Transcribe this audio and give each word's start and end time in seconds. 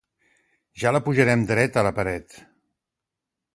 Ja 0.83 0.93
la 0.95 1.01
pujarem 1.09 1.45
dreta 1.53 1.85
la 1.89 1.93
paret! 2.01 2.37